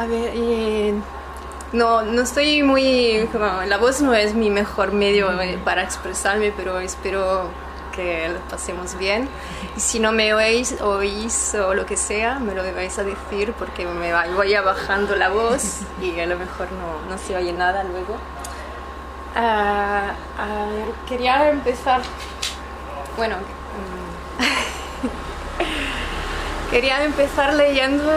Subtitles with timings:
[0.00, 0.94] A ver, eh,
[1.74, 3.28] no, no estoy muy...
[3.66, 7.50] la voz no es mi mejor medio eh, para expresarme, pero espero
[7.94, 9.28] que lo pasemos bien.
[9.76, 13.52] Y si no me oís, oís o lo que sea, me lo vais a decir
[13.58, 17.84] porque me voy bajando la voz y a lo mejor no, no se oye nada
[17.84, 18.16] luego.
[19.36, 20.66] Ah, a
[21.06, 22.00] quería empezar...
[23.18, 24.00] Bueno, mm,
[26.70, 28.08] quería empezar leyendo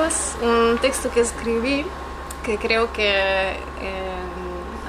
[0.41, 1.85] un texto que escribí
[2.43, 3.57] que creo que eh,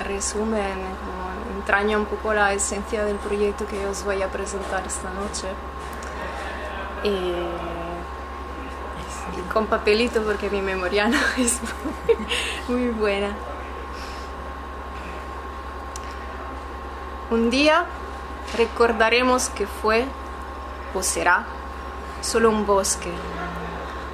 [0.07, 0.61] resume,
[1.57, 5.49] entraña un poco la esencia del proyecto que os voy a presentar esta noche.
[7.05, 7.33] Y
[9.53, 11.61] con papelito porque mi memoria no es
[12.69, 13.35] muy buena.
[17.31, 17.87] Un día
[18.57, 20.05] recordaremos que fue
[20.93, 21.47] o será
[22.21, 23.11] solo un bosque,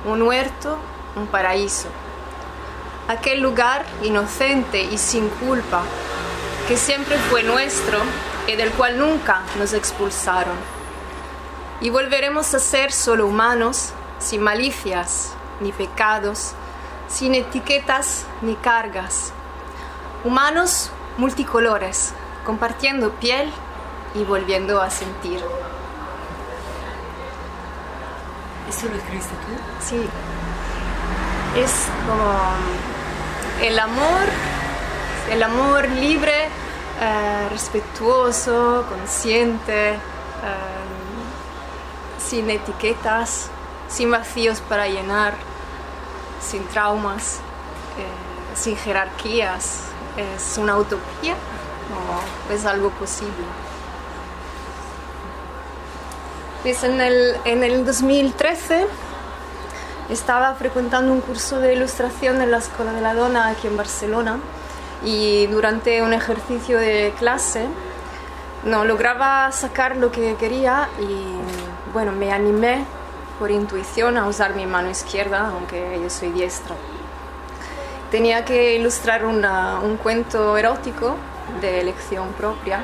[0.04, 0.78] un huerto,
[1.16, 1.88] un paraíso
[3.10, 5.82] aquel lugar inocente y sin culpa
[6.68, 7.98] que siempre fue nuestro
[8.46, 10.56] y del cual nunca nos expulsaron.
[11.80, 13.90] Y volveremos a ser solo humanos,
[14.20, 16.52] sin malicias ni pecados,
[17.08, 19.32] sin etiquetas ni cargas.
[20.22, 22.12] Humanos multicolores,
[22.46, 23.50] compartiendo piel
[24.14, 25.42] y volviendo a sentir.
[28.70, 29.84] ¿Eso lo escribiste tú?
[29.84, 30.08] Sí,
[31.56, 31.72] es
[32.06, 34.22] como el amor,
[35.28, 36.44] el amor libre,
[37.00, 39.98] eh, respetuoso, consciente, eh,
[42.24, 43.48] sin etiquetas,
[43.88, 45.34] sin vacíos para llenar,
[46.40, 47.38] sin traumas,
[47.98, 49.80] eh, sin jerarquías.
[50.16, 53.69] ¿Es una utopía o es algo posible?
[56.62, 58.86] Pues en el, en el 2013
[60.10, 64.38] estaba frecuentando un curso de ilustración en la Escuela de la Dona aquí en Barcelona
[65.04, 67.66] y durante un ejercicio de clase
[68.64, 72.84] no lograba sacar lo que quería y bueno, me animé
[73.38, 76.76] por intuición a usar mi mano izquierda, aunque yo soy diestra.
[78.10, 81.14] Tenía que ilustrar una- un cuento erótico
[81.62, 82.82] de elección propia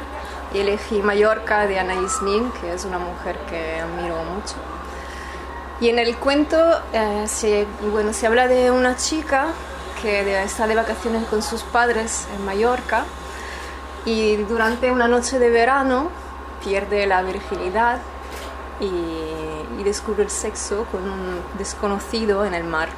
[0.59, 4.55] elegí Mallorca de Anaïs Nin, que es una mujer que admiro mucho.
[5.81, 6.56] Y en el cuento
[6.93, 9.49] eh, se, bueno, se habla de una chica
[10.00, 13.05] que está de vacaciones con sus padres en Mallorca
[14.05, 16.11] y durante una noche de verano
[16.65, 17.99] pierde la virginidad
[18.81, 18.93] y,
[19.84, 22.89] descubre el sexo con un desconocido en el mar.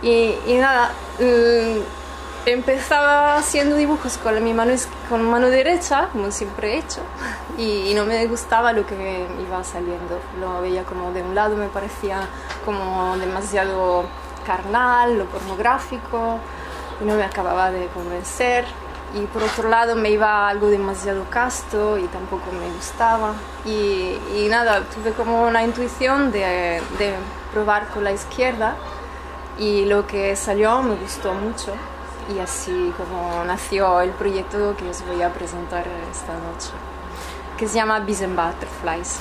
[0.00, 2.01] Y, y nada, mm,
[2.46, 4.72] empezaba haciendo dibujos con mi mano,
[5.08, 7.00] con mano derecha, como siempre he hecho,
[7.56, 10.18] y, y no me gustaba lo que iba saliendo.
[10.40, 12.20] Lo veía como de un lado, me parecía
[12.64, 14.04] como demasiado
[14.46, 16.38] carnal, lo pornográfico,
[17.00, 18.64] y no me acababa de convencer.
[19.14, 23.34] Y por otro lado me iba algo demasiado casto y tampoco me gustaba.
[23.66, 27.14] Y, y nada, tuve como una intuición de, de
[27.52, 28.74] probar con la izquierda
[29.58, 31.74] y lo que salió me gustó mucho
[32.34, 36.70] y así como nació el proyecto que os voy a presentar esta noche,
[37.58, 39.18] que se llama Bees and Butterflies.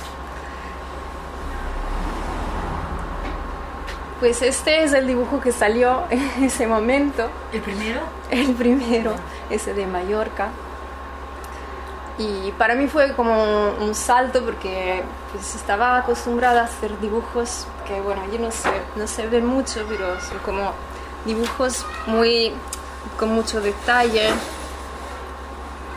[4.19, 8.01] Pues este es el dibujo que salió en ese momento, ¿El primero?
[8.29, 9.16] el primero,
[9.50, 10.50] ese de Mallorca.
[12.17, 15.01] Y para mí fue como un salto porque
[15.31, 19.83] pues, estaba acostumbrada a hacer dibujos que, bueno, yo no sé, no se ven mucho,
[19.89, 20.71] pero son como
[21.25, 22.53] dibujos muy
[23.17, 24.29] con mucho detalle,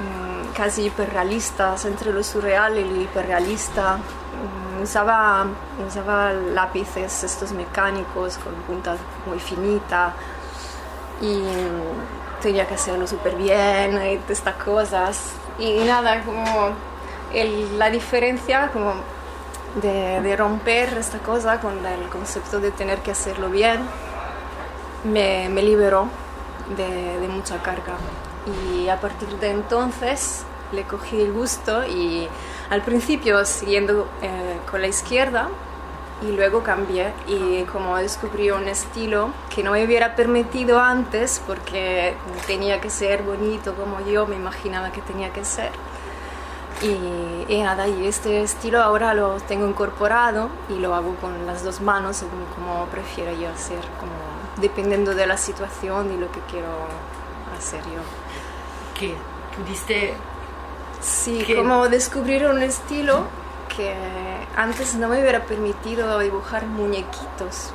[0.01, 3.97] mm, casi hiperrealistas, entre lo surreal y lo hiperrealista.
[3.97, 5.47] Mm, Usaba,
[5.89, 10.13] usaba lápices estos mecánicos con punta muy finita
[11.23, 15.31] y mm, tenía que hacerlo súper bien y estas cosas.
[15.59, 16.45] Y nada, como
[17.33, 18.95] el- la diferencia como
[19.81, 23.81] de, de romper esta cosa con el concepto de tener que hacerlo bien
[25.05, 26.09] me, me liberó
[26.77, 27.95] de, mucha carga.
[28.47, 32.29] Y a partir de entonces le cogí el gusto y
[32.71, 35.49] al principio siguiendo eh, con la izquierda
[36.23, 42.15] y luego cambié y como descubrí un estilo que no me hubiera permitido antes porque
[42.47, 45.71] tenía que ser bonito como yo me imaginaba que tenía que ser.
[46.83, 51.63] Y, y nada, y este estilo ahora lo tengo incorporado y lo hago con las
[51.63, 53.81] dos manos según como prefiero yo hacer,
[54.57, 56.69] dependiendo de la situación y lo que quiero
[57.59, 58.03] hacer yo.
[58.99, 59.15] ¿Qué?
[59.57, 60.15] ¿Pudiste
[61.01, 61.57] Sí, ¿Qué?
[61.57, 63.27] como descubrir un estilo
[63.77, 63.95] que
[64.57, 67.73] antes no me hubiera permitido dibujar muñequitos,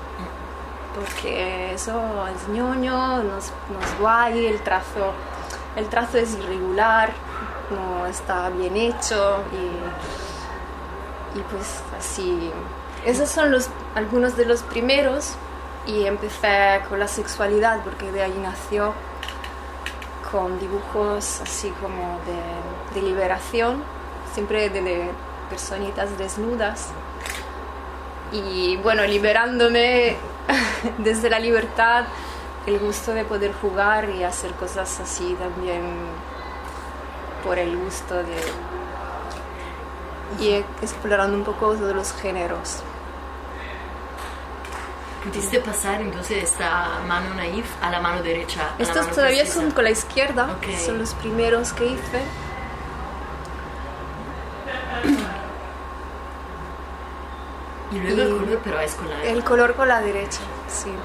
[0.95, 5.13] porque eso es ñoño, no es, no es guay, el trazo,
[5.75, 7.11] el trazo es irregular,
[7.69, 12.51] no está bien hecho y, y pues así.
[13.05, 15.35] Esos son los, algunos de los primeros
[15.85, 18.93] y empecé con la sexualidad porque de ahí nació
[20.31, 23.83] con dibujos así como de, de liberación,
[24.33, 25.09] siempre de, de
[25.49, 26.89] personitas desnudas
[28.31, 30.15] y bueno, liberándome
[30.99, 32.05] desde la libertad,
[32.65, 35.81] el gusto de poder jugar y hacer cosas así también
[37.43, 38.37] por el gusto de...
[40.39, 42.83] y explorando un poco todos los géneros.
[45.23, 48.69] ¿Pudiste pasar entonces esta mano naif a la mano derecha?
[48.79, 49.61] Estos mano todavía precisa?
[49.61, 50.67] son con la izquierda, Ok.
[50.85, 52.21] son los primeros que hice.
[57.91, 60.91] Y luego el y- color, pero es con la El color con la derecha, sí.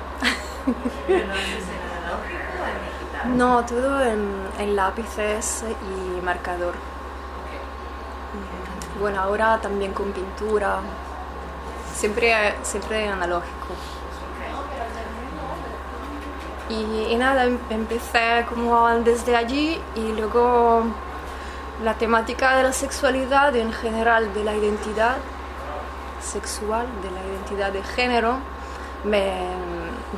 [3.26, 4.28] No, todo en,
[4.58, 6.74] en lápices y marcador.
[9.00, 10.80] Bueno, ahora también con pintura.
[11.94, 13.68] Siempre, siempre analógico.
[16.70, 20.84] Y, nada, em- empecé como desde allí y luego
[21.82, 25.16] la temática de la sexualidad y en general de la identidad
[26.22, 28.38] sexual, de la identidad de género,
[29.04, 29.32] me,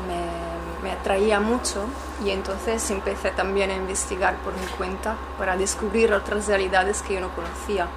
[0.07, 0.47] me-
[0.93, 1.85] atraía mucho
[2.25, 7.21] y entonces empecé también a investigar por mi cuenta para descubrir otras realidades que yo
[7.21, 7.89] no conocía.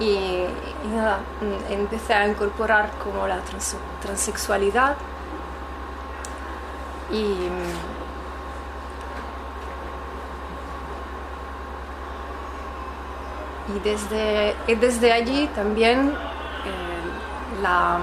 [0.00, 0.44] Y,
[0.92, 4.96] nada, mm, empecé a incorporar como la trans- transexualidad
[7.14, 7.48] y
[13.74, 17.98] y desde, desde allí también eh, la,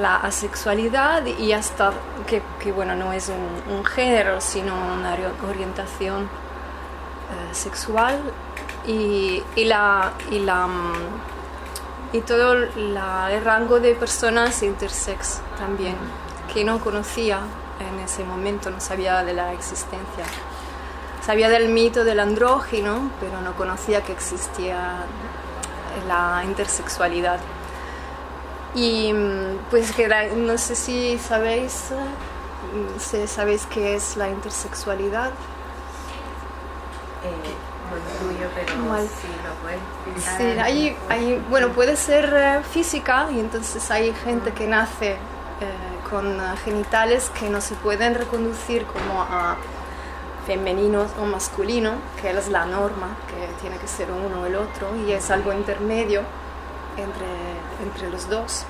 [0.00, 1.92] la asexualidad y hasta
[2.26, 8.20] que, que, bueno no es un, género sino una ori- orientación eh, sexual
[8.86, 10.68] y, y la y la
[12.12, 15.96] y todo la- el rango de personas intersex también
[16.52, 17.40] que no conocía
[17.80, 20.24] en ese momento no sabía de la existencia
[21.24, 25.04] sabía del mito del andrógino pero no conocía que existía
[26.08, 27.38] la intersexualidad
[28.74, 34.28] y mm, pues que la- no sé si sabéis eh, si sabéis qué es la
[34.28, 35.30] intersexualidad
[37.24, 37.54] Eh,
[37.90, 39.06] lo intuyo, pero Mal.
[39.06, 40.24] sí lo puedes.
[40.24, 45.18] Sí, hay, hay- bueno, puede ser eh, física y entonces hay gente que nace eh,
[46.12, 49.56] con eh, genitales que no se pueden reconducir como a
[50.46, 54.94] femeninos o masculino, que es la norma, que tiene que ser uno o el otro,
[55.06, 56.22] y es algo intermedio
[56.96, 57.26] entre,
[57.84, 58.64] entre los dos.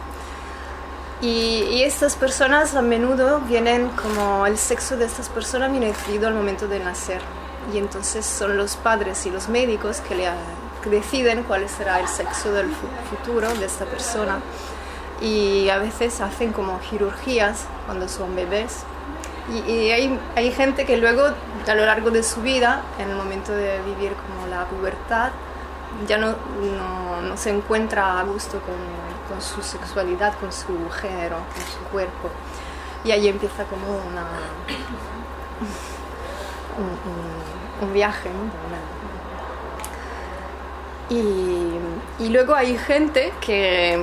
[1.21, 6.35] Y, estas personas a menudo vienen como el sexo de estas personas viene decidido al
[6.35, 7.21] momento de nacer.
[7.73, 10.29] Y entonces son los padres y los médicos que, le,
[10.83, 14.41] que deciden cuál será el sexo del fu- futuro de esta persona.
[15.23, 18.83] Y a veces hacen como cirugías cuando son bebés.
[19.69, 21.23] Y, hay, hay gente que luego,
[21.69, 25.31] a lo largo de su vida, en el momento de vivir como la pubertad,
[26.09, 26.35] ya no,
[26.77, 28.75] no, no se encuentra a gusto con,
[29.29, 32.29] con su sexualidad, con su género, con su cuerpo.
[33.05, 34.25] Y ahí empieza como una,
[36.79, 38.29] un, un- un viaje.
[38.31, 38.63] ¿no?
[41.15, 41.79] Y,
[42.25, 44.03] y luego hay gente que,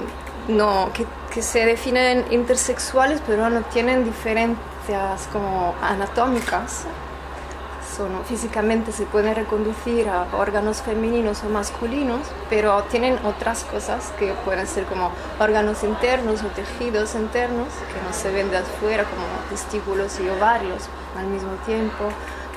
[0.49, 6.85] no, que, que se definen intersexuales pero no tienen diferencias como anatómicas.
[7.95, 14.33] Son, físicamente se pueden reconducir a órganos femeninos o masculinos, pero tienen otras cosas que
[14.45, 19.25] pueden ser como órganos internos o tejidos internos que no se ven de afuera, como
[19.49, 20.83] testículos y ovarios
[21.17, 22.05] al mismo tiempo,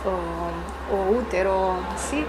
[0.04, 2.24] o, o útero, así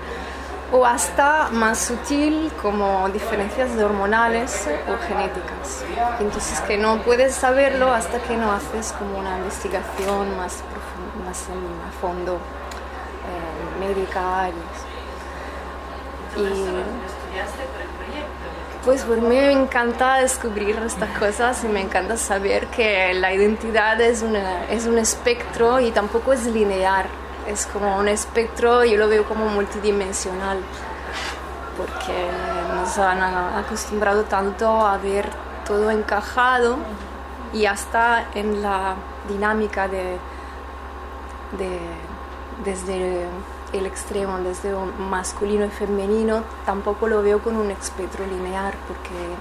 [0.75, 5.83] o hasta más sutil como diferencias hormonales o genéticas.
[6.19, 11.37] Entonces que no puedes saberlo hasta que no haces como una investigación más, profun- más
[11.43, 14.49] a fondo eh, médica.
[16.35, 16.41] Y,
[18.83, 24.01] pues por mí me encanta descubrir estas cosas y me encanta saber que la identidad
[24.01, 27.05] es, una- es un espectro y tampoco es lineal.
[27.47, 30.59] Es como un espectro, yo lo veo como multidimensional,
[31.77, 32.29] porque
[32.75, 35.29] nos han acostumbrado tanto a ver
[35.65, 36.77] todo encajado
[37.51, 38.95] y hasta en la
[39.27, 40.17] dinámica de,
[41.57, 41.79] de-
[42.63, 43.25] desde
[43.73, 44.73] el extremo, desde
[45.09, 49.35] masculino y femenino, tampoco lo veo con un espectro lineal, porque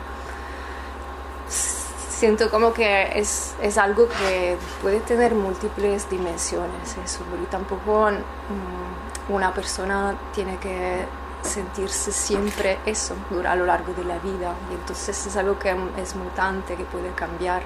[2.23, 9.33] siento como que es, es algo que puede tener múltiples dimensiones eso, y tampoco mm,
[9.33, 11.05] una persona tiene que
[11.43, 16.14] sentirse siempre eso a lo largo de la vida y entonces es algo que es
[16.14, 17.64] mutante, que puede cambiar.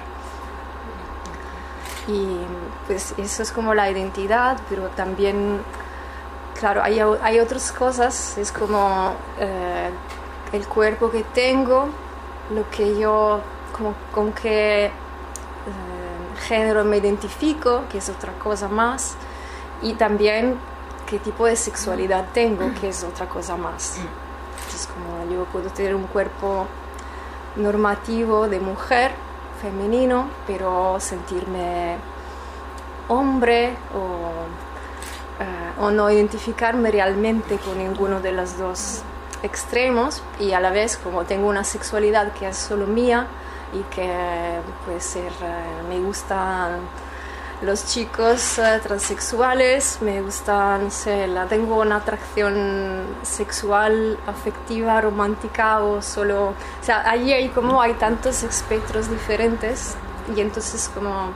[2.07, 2.39] Y
[2.87, 5.61] pues eso es como la identidad, pero también,
[6.59, 9.91] claro, hay, hay otras cosas, es como eh,
[10.51, 11.89] el cuerpo que tengo,
[12.49, 13.41] lo que yo,
[13.75, 14.91] como, con qué eh,
[16.47, 19.15] género me identifico, que es otra cosa más,
[19.81, 20.57] y también
[21.05, 23.97] qué tipo de sexualidad tengo, que es otra cosa más.
[23.97, 26.67] Entonces, como yo puedo tener un cuerpo
[27.55, 29.11] normativo de mujer,
[29.61, 31.97] femenino, pero sentirme
[33.07, 39.01] hombre o, eh, o no identificarme realmente con ninguno de los dos
[39.43, 43.27] extremos y a la vez como tengo una sexualidad que es solo mía
[43.73, 46.79] y que puede ser, eh, me gustan
[47.61, 56.01] los chicos uh, transexuales, me gustan, sé, la, tengo una atracción sexual, afectiva, romántica o
[56.01, 59.95] solo, o sea, allí hay como hay tantos espectros diferentes
[60.35, 61.31] y entonces como uh,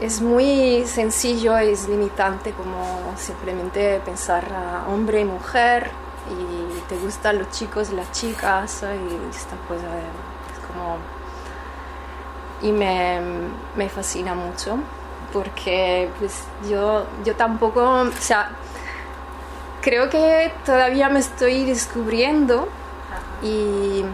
[0.00, 5.90] es muy sencillo, es limitante como simplemente pensar a hombre y mujer
[6.30, 10.98] y te gustan los chicos y las chicas y esta cosa es como
[12.62, 13.20] y me,
[13.76, 14.78] me fascina mucho
[15.32, 18.50] porque pues yo, yo tampoco, o sea,
[19.80, 22.68] creo que todavía me estoy descubriendo
[23.42, 24.04] y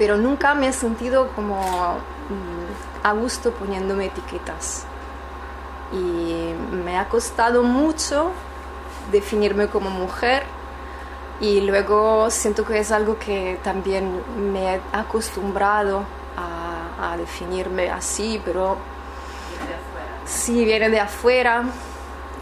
[0.00, 4.84] pero nunca me he sentido como mm, a gusto poniéndome etiquetas.
[5.92, 8.30] Y me ha costado mucho
[9.10, 10.42] definirme como mujer
[11.40, 16.04] y luego siento que es algo que también me he acostumbrado
[16.36, 18.76] a, definirme así, pero
[20.26, 21.64] sí viene de afuera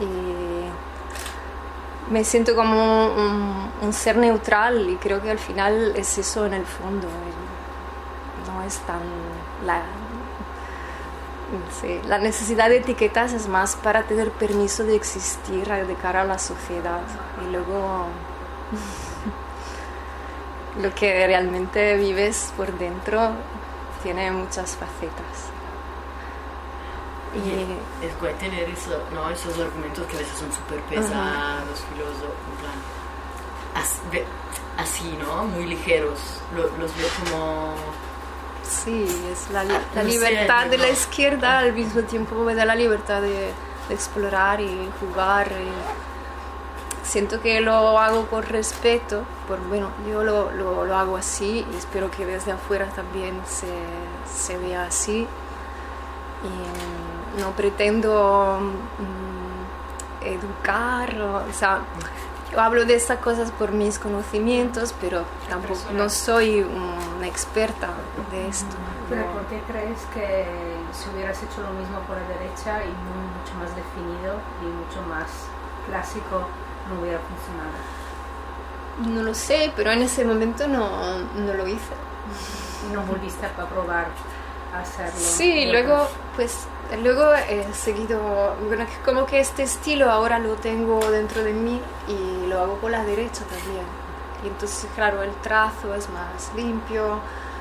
[0.01, 3.15] y me siento como
[3.81, 7.07] un, ser neutral y creo que al final es eso en el fondo.
[8.47, 9.01] No es tan
[9.65, 9.83] la,
[12.07, 16.39] la necesidad de etiquetas es más para tener permiso de existir de cara a la
[16.39, 17.01] sociedad
[17.43, 18.07] y luego
[20.83, 23.33] lo que realmente vives por dentro
[24.03, 25.49] tiene muchas facetas.
[27.35, 29.31] Y es guay tener eso, ¿no?
[29.31, 32.33] esos argumentos que a veces son súper pesados, filosos,
[34.77, 35.45] así, ¿no?
[35.45, 36.41] Muy ligeros.
[36.55, 37.75] los veo como...
[38.69, 43.23] Sí, es la, la libertad de la izquierda al mismo tiempo me da la libertad
[43.23, 43.53] de,
[43.89, 45.51] de explorar y jugar.
[45.51, 51.67] Y siento que lo hago con respeto, por, bueno, yo lo, lo, lo, hago así
[51.73, 53.73] y espero que desde afuera también se,
[54.31, 55.27] se vea así.
[56.45, 61.81] Y no pretendo mm, educar, o, sea,
[62.51, 67.89] yo hablo de estas cosas por mis conocimientos, pero tampoco no soy una experta
[68.31, 68.77] de esto.
[69.09, 70.47] ¿Pero por qué crees que
[70.93, 75.27] si hubieras hecho lo mismo por la derecha y mucho más definido y mucho más
[75.87, 76.47] clásico,
[76.89, 77.99] no hubiera funcionado?
[79.15, 81.95] No lo sé, pero en ese momento no, no lo hice.
[82.93, 84.09] ¿No volviste a probar
[84.75, 85.19] a hacerlo?
[85.19, 91.43] Sí, luego, pues, luego he seguido, bueno, como que este estilo ahora lo tengo dentro
[91.43, 93.85] de mí y lo hago con la derecha también.
[94.45, 97.21] Y entonces, claro, el trazo es más limpio,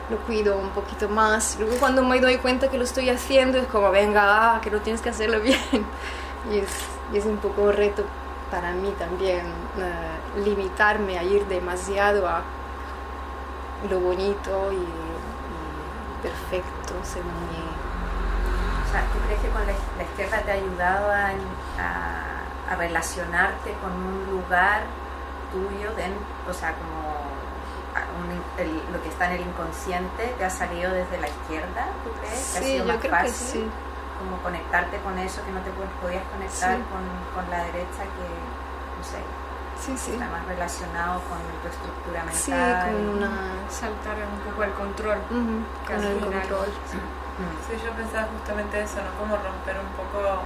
[0.10, 1.58] lo cuido un poquito más.
[1.60, 4.80] Luego cuando me doy cuenta que lo estoy haciendo es como, venga, ah, que no
[4.80, 5.58] tienes que hacerlo bien.
[6.52, 6.70] Y es,
[7.14, 8.04] y es un poco un reto
[8.50, 12.44] para mí también uh, limitarme a ir demasiado a
[13.90, 17.87] lo bonito y, y perfecto según mi...
[19.14, 21.28] ¿tú crees que con la, la izquierda te ha ayudado a,
[21.82, 24.82] a, a, relacionarte con un lugar
[25.52, 26.12] tuyo, de,
[26.50, 27.18] o sea, como
[28.20, 32.12] un, el, lo que está en el inconsciente, te ha salido desde la izquierda, ¿tú
[32.20, 32.36] crees?
[32.40, 33.30] Sí, ¿Te ha sido yo más creo fácil?
[33.32, 33.70] que sí
[34.18, 35.70] como conectarte con eso que no te
[36.02, 36.84] podías conectar Sí.
[36.90, 38.26] con, con la derecha que,
[38.98, 39.22] no sé,
[39.80, 40.14] Sí, sí.
[40.14, 42.92] está más relacionado con tu estructura Sí, mental.
[42.94, 43.30] con una...
[43.70, 45.18] saltar un poco el control.
[45.86, 46.68] Que con el final- control.
[47.38, 47.56] Mm.
[47.70, 49.12] Sí, yo pensaba justamente eso, ¿no?
[49.20, 50.42] Como romper un poco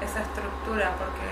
[0.00, 1.26] esa estructura, porque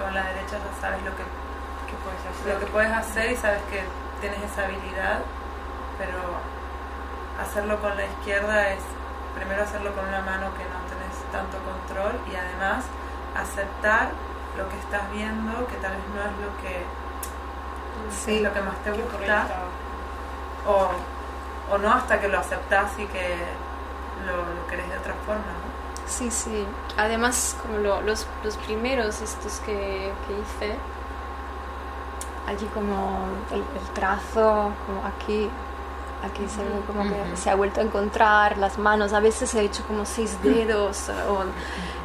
[0.00, 2.52] con la derecha ya sabes lo que, que puedes hacer.
[2.52, 3.84] Lo que puedes hacer y sabes que
[4.20, 5.20] tienes esa habilidad,
[5.98, 6.18] pero
[7.40, 8.80] hacerlo con la izquierda es
[9.36, 12.84] primero hacerlo con una mano que no tenés tanto control y además
[13.36, 14.08] aceptar
[14.56, 16.84] lo que estás viendo, que tal vez no es lo que
[18.10, 18.40] Sí.
[18.40, 19.46] lo que más te gusta
[20.66, 20.90] o
[21.70, 23.36] o no hasta que lo aceptás y que
[24.26, 25.82] lo, lo querés de otra forma, ¿no?
[26.06, 26.66] Sí, sí.
[26.96, 30.76] Además, como lo- los, los primeros estos que, que hice,
[32.46, 35.48] allí como el, el trazo, como aquí,
[36.24, 39.12] aquí se ve como que se ha vuelto a encontrar las manos.
[39.12, 41.44] A veces he hecho como seis dedos o-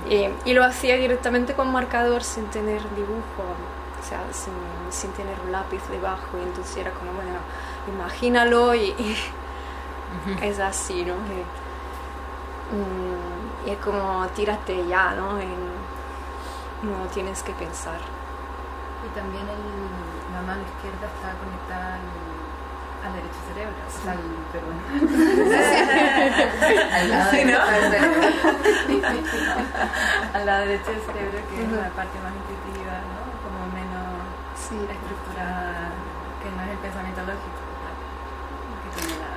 [0.10, 3.44] y, y lo hacía directamente con marcador sin tener dibujo,
[4.02, 4.54] o sea, sin,
[4.92, 6.38] sin tener un lápiz debajo.
[6.40, 7.40] Y entonces era como, bueno,
[7.94, 9.18] imagínalo y, y
[10.42, 11.14] es así, ¿no?
[11.14, 11.67] Y-
[13.66, 15.40] y es como tírate ya, ¿no?
[15.40, 15.76] En-
[16.84, 18.00] no tienes que pensar.
[19.06, 19.64] Y también el,
[20.34, 22.02] la mano izquierda está conectada al,
[23.08, 24.20] al derecho cerebro, o sea, al
[24.52, 24.82] peruano.
[26.94, 28.22] al lado Sí, derecho del cerebro.
[30.34, 33.18] al lado derecho del cerebro, que es la parte más intuitiva, ¿no?
[33.42, 34.08] Como menos
[34.58, 34.76] Sí.
[34.76, 35.90] estructurada,
[36.44, 37.62] que no es el pensamiento lógico,
[38.84, 39.32] que tiene la...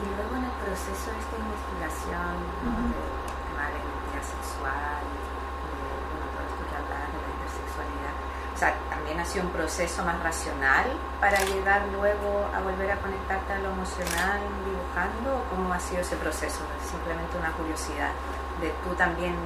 [0.00, 2.32] Y luego en el proceso de esta investigación
[2.64, 2.72] ¿no?
[2.72, 2.88] Ujú.
[2.88, 3.12] del
[3.44, 8.56] tema de la identidad sexual, de bueno, todo esto que hablabas de la intersexualidad, o
[8.56, 10.86] sea, también ha sido un proceso más racional
[11.20, 16.00] para llegar luego a volver a conectarte a lo emocional dibujando, o cómo ha sido
[16.00, 18.12] ese proceso, simplemente una curiosidad
[18.60, 19.36] de tú también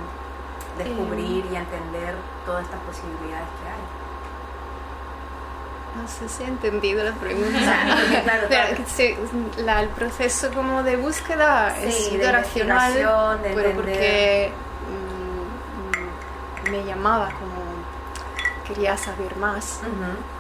[0.78, 2.14] descubrir y entender
[2.46, 4.03] todas estas posibilidades que hay.
[6.00, 7.60] No sé si he entendido la pregunta.
[8.48, 9.14] Claro, sí,
[9.58, 13.74] la- el proceso como de búsqueda Sí, es de racional, de pero entender.
[13.76, 14.52] porque
[14.90, 17.64] mm, mm, me llamaba como
[18.66, 19.80] quería saber más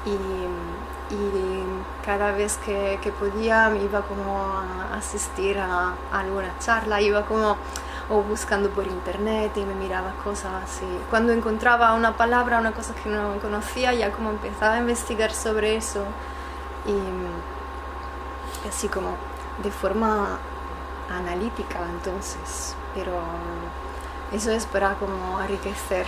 [0.06, 1.62] y, y
[2.04, 4.38] cada vez que, que podía me iba como
[4.92, 7.56] a asistir a, a alguna charla, iba como
[8.10, 12.94] o buscando por internet y me miraba cosas y cuando encontraba una palabra, una cosa
[12.94, 16.04] que no conocía, ya como empezaba a investigar sobre eso
[16.86, 19.16] y, así como
[19.62, 20.38] de forma
[21.10, 23.12] analítica entonces, pero
[24.32, 26.06] eso es para como enriquecer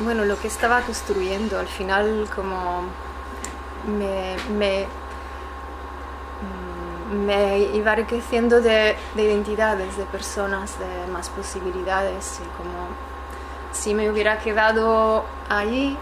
[0.00, 2.84] bueno, lo que estaba construyendo, al final como
[3.86, 4.86] me,
[7.12, 12.88] me iba enriqueciendo de, de identidades, de personas, de más posibilidades y como
[13.72, 15.96] si me hubiera quedado ahí,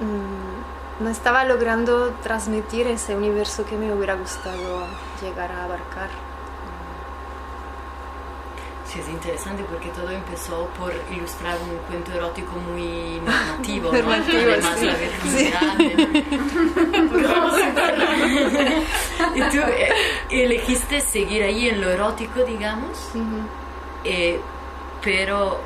[0.00, 4.86] mm, no estaba logrando transmitir ese universo que me hubiera gustado
[5.20, 6.08] llegar a abarcar.
[8.86, 13.98] Sí, es interesante porque todo empezó por ilustrar un cuento erótico muy normativo, ¿no?
[13.98, 14.86] Normativo, Además sí.
[14.86, 15.78] la virginidad.
[19.34, 19.88] y tú eh,
[20.30, 23.46] elegiste seguir ahí en lo erótico, digamos, Ujú.
[24.04, 24.40] eh,
[25.02, 25.58] pero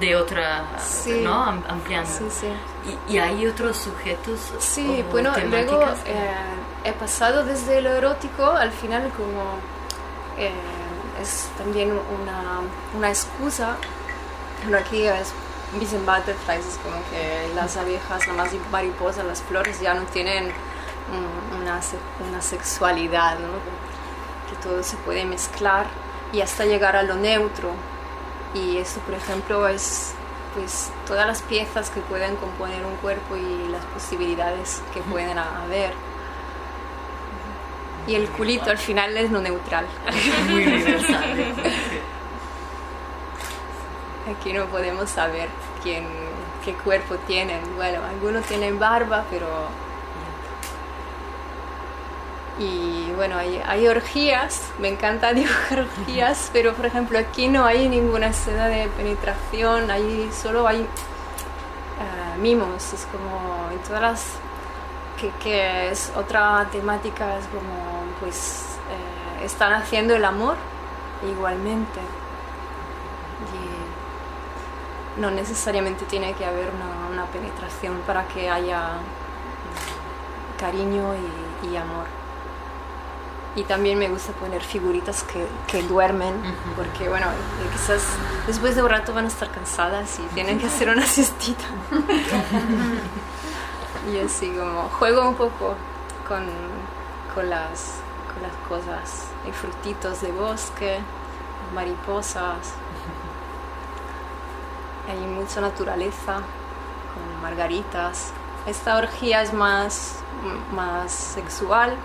[0.00, 1.20] de otra, Sí.
[1.22, 1.44] ¿no?
[1.44, 2.08] Am- Ampliando.
[2.10, 2.46] Sí, sí.
[3.08, 4.40] ¿Y, y hay otros sujetos?
[4.58, 6.30] Sí, bueno, luego eh,
[6.84, 9.58] he pasado desde lo erótico al final como
[10.38, 10.50] eh,
[11.20, 12.60] es también una,
[12.96, 13.76] una excusa.
[14.62, 15.32] Bueno, aquí es
[15.78, 20.52] Dicen butterflies, es como que las abejas, las mariposas, las flores ya no tienen
[21.60, 21.80] una,
[22.28, 23.48] una sexualidad, ¿no?
[24.50, 25.86] que todo se puede mezclar
[26.32, 27.70] y hasta llegar a lo neutro.
[28.54, 30.12] Y esto, por ejemplo, es
[30.54, 35.62] pues todas las piezas que pueden componer un cuerpo y las posibilidades que pueden ha-
[35.62, 35.94] haber.
[38.06, 39.86] Y el culito al final es lo neutral.
[40.50, 41.54] Muy universal.
[44.38, 45.48] Aquí no podemos saber
[45.82, 46.06] quién,
[46.64, 47.60] qué cuerpo tienen.
[47.76, 49.48] Bueno, algunos tienen barba, pero...
[52.58, 57.88] Y bueno, hay, hay orgías, me encanta dibujar orgías, pero por ejemplo aquí no hay
[57.88, 64.24] ninguna escena de penetración, ahí solo hay eh, mimos, es como en todas las...
[65.20, 70.56] Que, que es otra temática, es como pues eh, están haciendo el amor
[71.30, 72.00] igualmente.
[75.16, 81.68] Y no necesariamente tiene que haber una, una penetración para que haya mm, cariño y,
[81.68, 82.21] y amor.
[83.54, 86.34] Y también me gusta poner figuritas que, que duermen,
[86.74, 88.02] porque bueno, eh, quizás
[88.46, 91.64] después de un rato van a estar cansadas y tienen que hacer una siestita.
[94.10, 95.74] y así como juego un poco
[96.26, 96.46] con,
[97.34, 97.96] con, las,
[98.32, 99.26] con las cosas.
[99.44, 100.98] Hay frutitos de bosque,
[101.74, 102.72] mariposas.
[105.10, 108.30] Hay mucha naturaleza, con margaritas.
[108.66, 110.20] Esta orgía es más,
[110.72, 111.98] más sexual.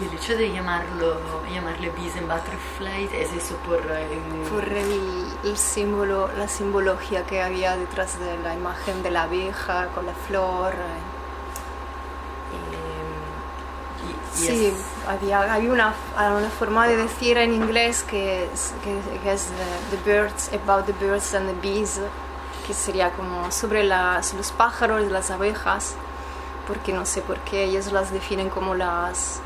[0.00, 1.16] Y el hecho de llamarlo,
[1.52, 3.80] llamarle Bees and Butterflies, ¿es eso por...?
[3.90, 4.18] eh,
[4.50, 9.88] por el, el símbolo, la simbología que había detrás de la imagen de la abeja
[9.94, 10.72] con la flor.
[10.72, 11.00] eh,
[14.38, 14.74] y- y Sí, es-
[15.08, 19.50] había, había una, una forma de decir en inglés que es, que, que es eh,
[19.90, 22.00] the birds, about the birds and the bees,
[22.66, 25.94] que sería como sobre las, los pájaros y las abejas,
[26.66, 29.40] porque no sé por qué ellos las definen como las,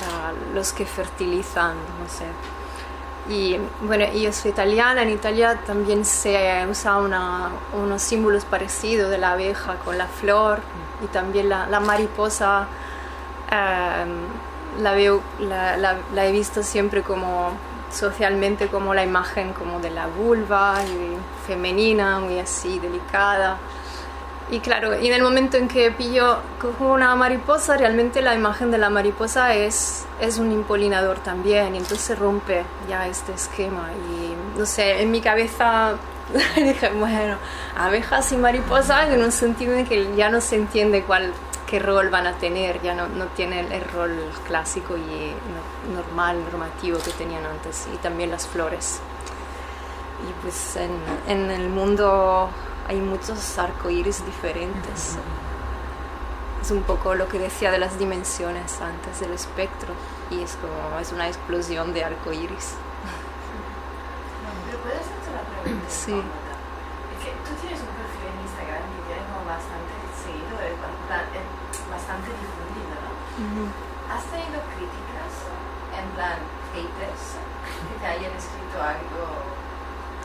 [0.00, 2.24] la- los que fertilizan, no sé.
[3.32, 9.18] Y bueno, yo soy italiana, en Italia también se usa una- unos símbolos parecidos de
[9.18, 10.58] la abeja con la flor
[11.04, 12.66] y también la, la mariposa.
[13.50, 15.76] em, la, veo, la-
[16.14, 17.50] la he visto siempre como
[17.90, 23.58] socialmente como la imagen como de la vulva y femenina, muy así, delicada.
[24.50, 28.70] Y claro, y en el momento en que pillo, cojo una mariposa, realmente la imagen
[28.70, 33.88] de la mariposa es, es un impolinador también, y entonces rompe ya este esquema.
[34.10, 35.94] Y no sé, en mi cabeza
[36.56, 37.36] dije, bueno,
[37.76, 41.32] abejas y mariposas en un sentido en que ya no se entiende cuál,
[41.66, 44.14] qué rol van a tener, ya no, no tienen el rol
[44.46, 45.00] clásico y
[45.88, 49.00] no- normal, normativo que tenían antes, y también las flores.
[50.28, 50.90] Y pues en,
[51.26, 52.50] en el mundo
[52.88, 55.16] hay muchos arcoíris diferentes.
[56.60, 59.94] Es un poco lo que decía de las dimensiones antes del espectro
[60.30, 62.74] y es como es una explosión de arcoíris.
[64.66, 66.12] Pero puedes hacer una pregunta Sí.
[66.14, 69.92] Es que tú tienes un perfil en Instagram que tiene como bastante
[70.22, 70.54] seguido,
[71.08, 73.10] plan- es bastante difundido, ¿no?
[74.12, 75.32] ¿Has tenido críticas,
[75.98, 76.38] en plan
[76.72, 77.22] haters,
[77.90, 79.22] que te hayan escrito algo?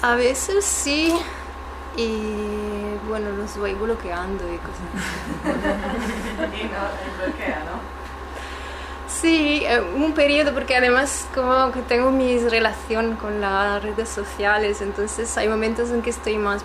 [0.02, 1.18] A veces sí
[1.98, 4.88] y bueno, los voy bloqueando y cosas.
[6.60, 7.82] Y no, bloquea, ¿no?
[9.08, 14.82] Sí, eh, un periodo porque además como que tengo mi relación con las redes sociales,
[14.82, 16.62] entonces hay momentos en que estoy más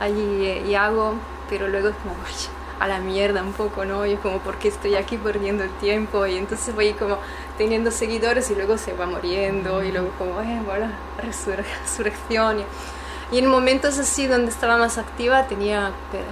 [0.00, 1.14] allí eh, y hago,
[1.48, 2.34] pero luego es como "Uy,
[2.80, 4.04] a la mierda un poco, ¿no?
[4.04, 7.18] Y como porque estoy aquí perdiendo el tiempo y entonces voy como
[7.56, 10.88] teniendo seguidores y luego se va muriendo y luego como, eh, bueno,
[11.22, 12.60] resur- resurrección.
[12.60, 12.64] Y,
[13.32, 16.24] y en momentos así donde estaba más activa tenía eh,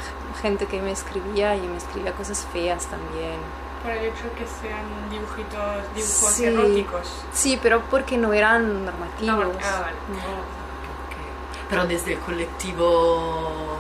[0.42, 3.38] gente que me escribía y me escribía cosas feas también.
[3.82, 6.44] Por el hecho que sean dibujitos, dibujos Sí.
[6.46, 7.12] eróticos.
[7.32, 9.36] Sí, pero porque no eran normativos.
[9.46, 9.96] No, ah, vale.
[9.96, 11.68] Ok.
[11.68, 13.76] Pero desde el colectivo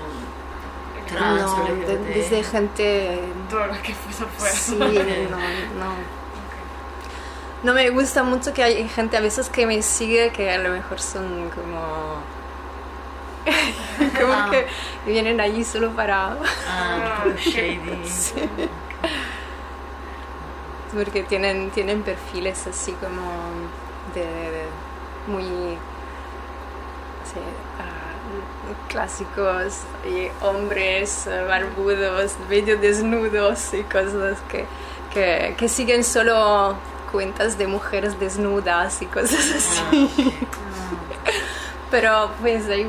[1.08, 2.14] trans No, o de- LGBT.
[2.14, 3.20] desde gente...
[3.48, 4.54] Todo lo que fuese afuera.
[4.54, 4.76] Sí,
[5.30, 5.94] no, no.
[7.62, 10.70] No me gusta mucho que hay gente a veces que me sigue que a lo
[10.70, 12.16] mejor son como...
[14.20, 14.48] como Ah.
[14.50, 14.66] que
[15.10, 16.36] vienen allí solo para...
[16.68, 18.00] Ah, shady.
[18.08, 18.48] Sí.
[20.92, 23.20] Porque tienen, tienen perfiles así como
[24.14, 24.68] de, de-
[25.26, 25.42] muy
[27.24, 27.40] sí,
[27.80, 34.66] ah, clásicos y hombres barbudos, medio desnudos y cosas que,
[35.12, 36.76] que, que siguen solo
[37.10, 40.10] cuentas de mujeres desnudas y cosas así.
[41.90, 42.86] Pero pues hay...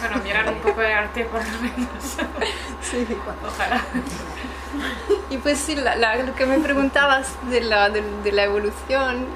[0.00, 2.02] Bueno, mirar un poco de arte por lo menos.
[2.82, 3.06] sí,
[3.46, 3.82] Ojalá.
[5.30, 9.26] Y pues sí, la- la- lo que me preguntabas de la, de, de la evolución,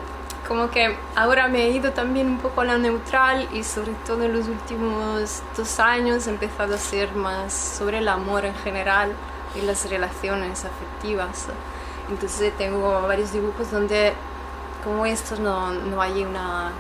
[0.49, 4.25] como que ahora me he ido también un poco a la neutral y sobre todo
[4.25, 9.13] en los últimos dos años he empezado a ser más sobre el amor en general
[9.55, 11.47] y las relaciones afectivas.
[12.11, 14.13] Entonces tengo varios dibujos donde
[14.85, 16.73] como estos no, no hay una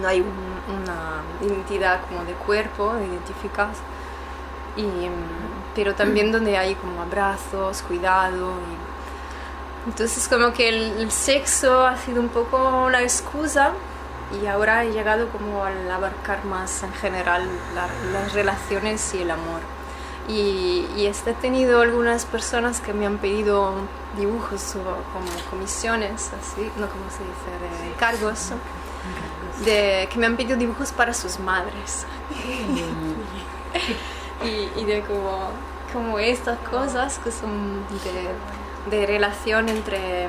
[0.00, 3.70] no hay un- una identidad como de cuerpo identificada
[4.76, 4.84] y,
[5.74, 8.52] pero también donde hay como abrazos, cuidado.
[9.86, 13.72] Y, entonces como que el, sexo ha sido un poco una excusa
[14.42, 19.30] y ahora he llegado como al abarcar más en general la- las relaciones y el
[19.30, 19.60] amor.
[20.28, 23.74] Y, y este he tenido algunas personas que me han pedido
[24.18, 24.80] dibujos o
[25.12, 28.50] como comisiones, así, no como se dice, de encargos,
[29.64, 32.06] de, que me han pedido dibujos para sus madres
[34.44, 35.50] y, y de como,
[35.92, 40.28] como estas cosas que son de, de relación entre,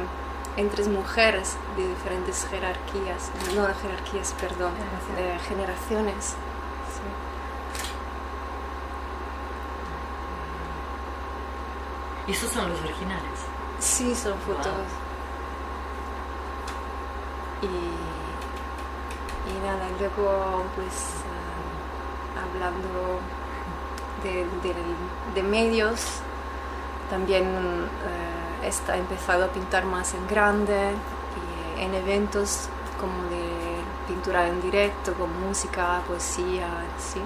[0.55, 4.71] entre mujeres de diferentes jerarquías, no de jerarquías, perdón,
[5.15, 6.25] de generaciones.
[6.25, 6.35] sí.
[12.27, 13.39] ¿Y esos son los originales?
[13.79, 14.65] Sí, son fotos.
[14.65, 14.73] Wow.
[17.61, 17.67] Y,
[19.49, 21.13] y nada, luego pues
[22.35, 23.19] ah, hablando
[24.23, 26.19] de, medios,
[27.09, 30.93] también eh, está empezado a pintar más en grande
[31.79, 37.21] en eventos como de pintura en directo, con música, poesía, ¿sí?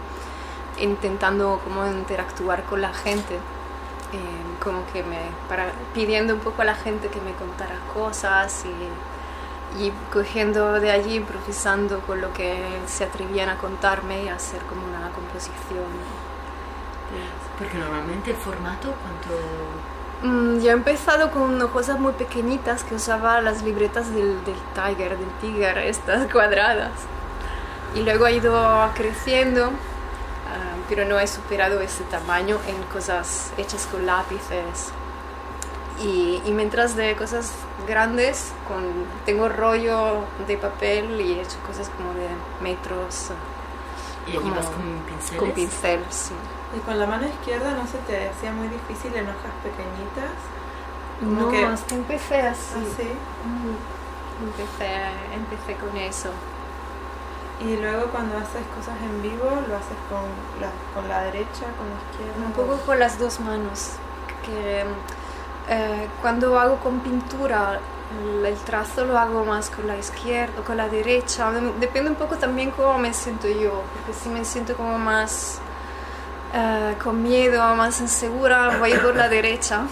[0.84, 6.66] intentando como interactuar con la gente, eh, como que me, para, pidiendo un poco a
[6.66, 8.74] la gente que me contara cosas y,
[9.80, 14.86] y cogiendo de allí, improvisando con lo que se atrevían a contarme y hacer como
[14.86, 15.86] una composición.
[17.58, 19.40] Porque normalmente el formato, ¿cuánto...?
[20.24, 25.18] Mm, yo he empezado con cosas muy pequeñitas que usaba las libretas del, del Tiger,
[25.18, 26.92] del Tiger, estas cuadradas.
[27.96, 33.88] Y luego ha ido creciendo, ah, pero no he superado ese tamaño en cosas hechas
[33.92, 34.94] con lápices.
[36.04, 37.52] Y, y mientras de cosas
[37.88, 38.84] grandes, con,
[39.26, 42.28] tengo rollo de papel y he hecho cosas como de
[42.62, 43.30] metros.
[44.28, 45.40] ¿Y como vas con pinceles?
[45.40, 46.34] Con pincel, sí.
[46.76, 50.32] Y con la mano izquierda no se te hacía muy difícil en hojas pequeñitas.
[51.20, 52.74] Como No, que- empecé así.
[52.76, 53.10] Así.
[53.46, 54.02] Mm,
[54.44, 54.96] Empecé,
[55.36, 56.30] empecé con eso.
[57.60, 60.24] Y luego cuando haces cosas en vivo, lo haces con
[60.60, 62.46] la, con la derecha, con la izquierda.
[62.48, 63.92] Un poco con las dos manos.
[64.44, 64.84] Que
[65.72, 67.80] eh, cuando hago con pintura,
[68.46, 71.50] el, trazo lo hago más con la izquierda o con la derecha.
[71.80, 73.82] Depende un poco también cómo me siento yo.
[73.94, 75.60] Porque si me siento como más
[76.54, 79.84] eh, con miedo, más insegura, voy por la derecha.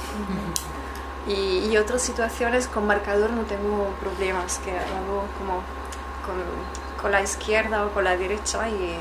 [1.28, 5.62] Y, y otras situaciones con marcador no tengo problemas, que hago como
[6.26, 8.98] con, con la izquierda o con la derecha y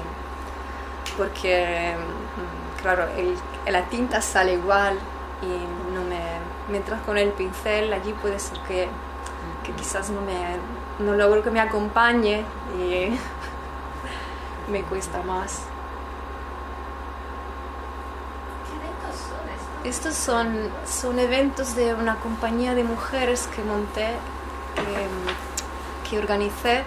[1.16, 3.36] porque mm, claro, el,
[3.72, 4.98] la tinta sale igual
[5.42, 6.27] y no me
[6.68, 8.88] mientras con el pincel allí puede ser que,
[9.64, 10.56] que quizás no me
[10.98, 12.44] no logro que me acompañe
[12.78, 13.16] y
[14.70, 15.62] me cuesta más.
[18.66, 19.96] ¿Qué eventos son estos?
[19.96, 24.08] Estos son, son eventos de una compañía de mujeres que monté,
[24.74, 26.82] que, que organicé,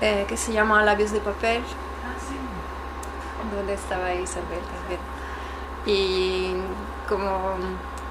[0.00, 1.62] eh, que se llama Labios de Papel,
[2.04, 2.36] Ah, sí.
[3.54, 5.00] donde estaba Isabel también.
[5.84, 6.54] Y
[7.08, 7.56] como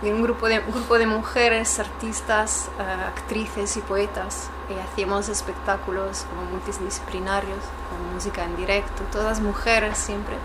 [0.04, 5.30] y un grupo de, un grupo de mujeres, artistas, eh, actrices y poetas, y hacíamos
[5.30, 10.36] espectáculos como multidisciplinarios, con música en directo, todas mujeres siempre.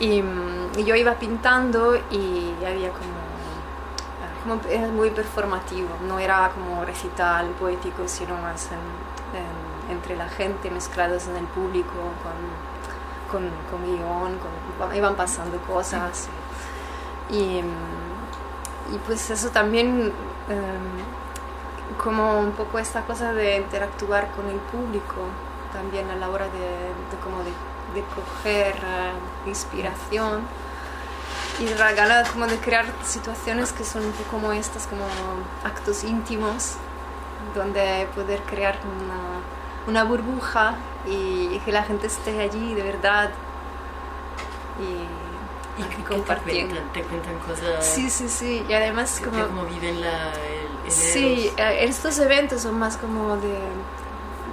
[0.00, 3.14] Y, mm, y yo iba pintando y había como,
[4.22, 10.16] ah, como era muy performativo, no era como recital poético, sino más en- en- entre
[10.16, 16.28] la gente, mezclados en el público, con, con, con guion, con- iban pasando cosas.
[17.30, 18.13] Y, mm,
[18.92, 20.12] y pues eso también,
[20.48, 25.26] em, como un poco esta cosa de interactuar con el público,
[25.72, 26.50] también a la hora de,
[27.10, 27.52] de como de,
[27.94, 29.12] de coger eh,
[29.46, 30.42] inspiración
[31.60, 35.04] y gana como de crear situaciones que son un poco como estas, como
[35.64, 36.74] actos íntimos,
[37.54, 39.40] donde poder crear una,
[39.86, 40.74] una burbuja
[41.06, 43.30] y que la gente esté allí de verdad.
[44.80, 45.23] Y,
[45.78, 46.74] ¿Y qué- qué te compartiendo.
[46.74, 46.92] cuentan?
[46.92, 47.84] ¿Te cuentan cosas?
[47.84, 49.46] Sí, sí, sí, y además de como...
[49.46, 53.58] cómo viven la, el, el Sí, eh, estos eventos son más como de,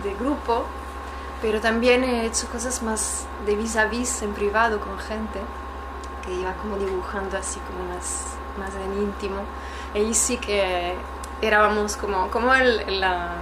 [0.04, 0.66] de grupo,
[1.42, 5.40] pero también he hecho cosas más de vis a vis en privado con gente,
[6.26, 8.26] que iba como dibujando así como más,
[8.58, 9.42] más en íntimo.
[9.94, 10.96] Ahí sí que
[11.42, 13.36] éramos como, como el, la-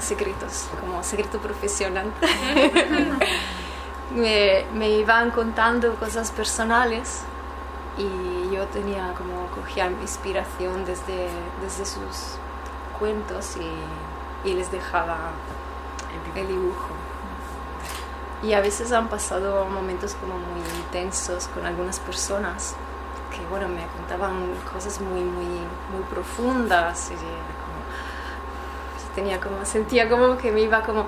[0.00, 2.10] secretos, como secreto profesional.
[4.14, 7.22] me, me iban contando cosas personales
[7.98, 11.28] y yo tenía como cogía inspiración desde,
[11.62, 12.36] desde sus
[12.98, 15.32] cuentos y, y les dejaba
[16.34, 16.88] el dibujo.
[18.42, 22.74] Y a veces han pasado momentos como muy intensos con algunas personas
[23.30, 30.36] que bueno, me contaban cosas muy, muy, muy profundas y como, tenía como, sentía como
[30.36, 31.02] que me iba como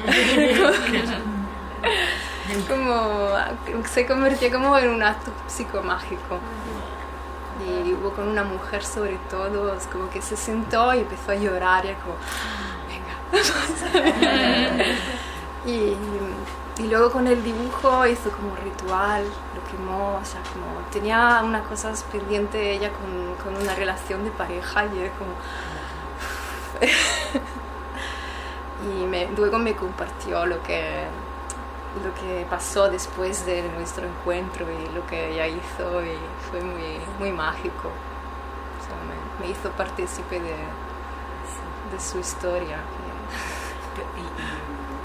[0.00, 1.29] como
[3.92, 6.38] se convirtió como en un acto psicomágico.
[7.66, 11.84] Y hubo con una mujer sobre todo como que se sentó y empezó a llorar
[11.84, 12.14] y como
[12.88, 13.12] venga
[15.66, 15.94] y,
[16.82, 21.66] y luego con el dibujo hizo como ritual lo quemó o sea como tenía unas
[21.66, 25.32] cosas pendiente ella con, con una relación de pareja y era como
[28.90, 31.04] y me, luego me compartió lo que
[32.04, 36.16] lo que pasó después de nuestro encuentro y lo que ella hizo y
[36.50, 37.88] fue muy, muy mágico.
[37.88, 38.96] O sea,
[39.40, 40.50] me, me hizo partícipe de,
[41.92, 42.78] de su historia.
[44.16, 44.22] Y,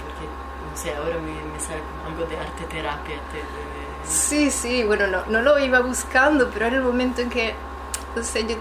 [0.02, 0.26] porque,
[0.70, 3.16] no sé, ahora me, me sale algo de arte terapia.
[3.32, 7.28] te- de- Sí, sí, bueno, no, no lo iba buscando, pero era el momento en
[7.30, 7.54] que,
[8.14, 8.54] no sé, yo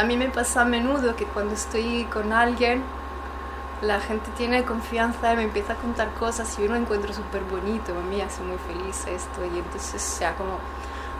[0.00, 2.82] a mí me pasa a menudo que cuando estoy con alguien,
[3.82, 7.42] la gente tiene confianza y me empieza a contar cosas y yo lo encuentro súper
[7.44, 10.58] bonito, a mí hace muy feliz esto y entonces, o sea, como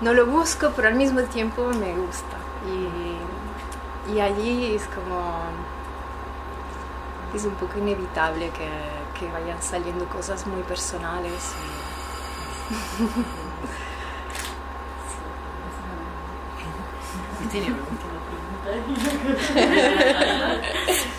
[0.01, 2.37] no lo busco, pero al mismo tiempo me gusta.
[2.67, 5.43] Y, y allí es como,
[7.35, 8.69] es un poco inevitable que,
[9.19, 11.53] que vayan saliendo cosas muy personales.
[17.51, 17.69] Tiene.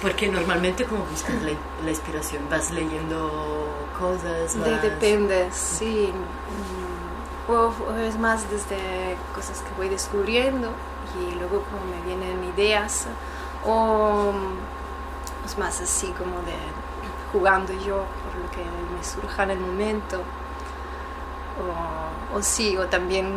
[0.02, 1.52] Porque normalmente como buscas la,
[1.84, 6.12] la inspiración, vas leyendo cosas, De- vas- depende, sí.
[6.14, 8.78] Mm, O, o es más desde
[9.34, 10.70] cosas que voy descubriendo
[11.20, 13.08] y luego como me vienen ideas
[13.66, 16.54] o mm, es más así como de
[17.32, 18.64] jugando yo por lo que
[18.96, 20.22] me surja en el momento
[22.34, 23.28] o, o sí, o también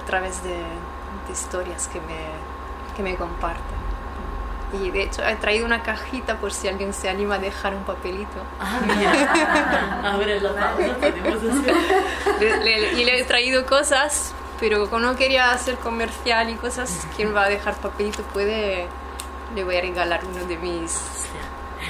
[0.00, 0.54] a través de,
[1.26, 2.16] de historias que me,
[2.96, 3.78] que me comparten.
[4.82, 7.84] Y de hecho he traído una cajita por si alguien se anima a dejar un
[7.84, 8.42] papelito.
[8.60, 10.10] Ah, mira.
[10.12, 11.74] Ahora en la pausa podemos hacer.
[12.40, 17.06] Le- le- y le he traído cosas, pero como no quería hacer comercial y cosas,
[17.16, 18.86] quien va a dejar papelito puede,
[19.54, 21.00] le voy a regalar uno de mis...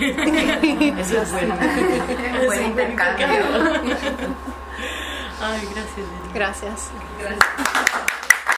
[0.01, 1.57] Eso es bueno.
[2.41, 3.27] Un buen intercambio.
[5.41, 6.07] Ay, gracias.
[6.33, 6.91] Gracias.
[7.19, 7.85] Gracias.